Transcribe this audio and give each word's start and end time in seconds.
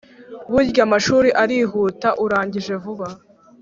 burya 0.51 0.81
amashuri 0.87 1.29
arihuta 1.43 2.09
urangije 2.23 2.73
vuba 2.83 3.07